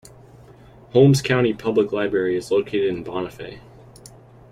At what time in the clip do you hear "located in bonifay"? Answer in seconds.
2.49-3.59